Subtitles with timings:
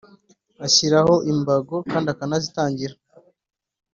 [0.65, 2.95] Ashyiraho imbago kandi akanazitangira